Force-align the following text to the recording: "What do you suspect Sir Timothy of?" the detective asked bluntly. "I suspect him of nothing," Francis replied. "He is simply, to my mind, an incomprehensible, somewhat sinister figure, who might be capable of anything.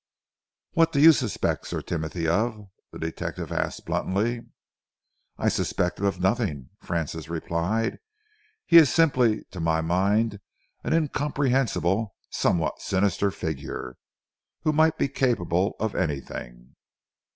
"What 0.71 0.91
do 0.91 0.99
you 0.99 1.11
suspect 1.11 1.67
Sir 1.67 1.83
Timothy 1.83 2.27
of?" 2.27 2.67
the 2.91 2.97
detective 2.97 3.51
asked 3.51 3.85
bluntly. 3.85 4.41
"I 5.37 5.47
suspect 5.47 5.99
him 5.99 6.05
of 6.05 6.19
nothing," 6.19 6.71
Francis 6.79 7.29
replied. 7.29 7.99
"He 8.65 8.77
is 8.77 8.91
simply, 8.91 9.43
to 9.51 9.59
my 9.59 9.81
mind, 9.81 10.39
an 10.83 10.93
incomprehensible, 10.93 12.15
somewhat 12.31 12.81
sinister 12.81 13.29
figure, 13.29 13.95
who 14.63 14.73
might 14.73 14.97
be 14.97 15.07
capable 15.07 15.75
of 15.79 15.93
anything. 15.93 16.75